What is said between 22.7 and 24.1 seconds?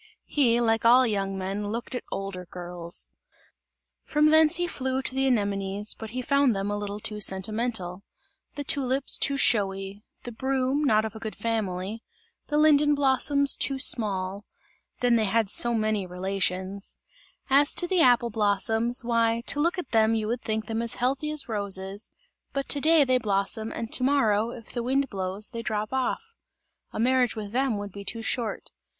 day they blossom and to